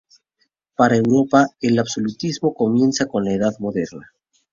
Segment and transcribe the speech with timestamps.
[0.75, 4.11] Para Europa el absolutismo comienza con la Edad Moderna.